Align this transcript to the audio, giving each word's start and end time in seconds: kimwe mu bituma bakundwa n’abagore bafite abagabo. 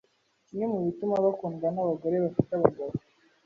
kimwe 0.45 0.65
mu 0.71 0.79
bituma 0.85 1.15
bakundwa 1.25 1.67
n’abagore 1.71 2.15
bafite 2.23 2.49
abagabo. 2.53 2.95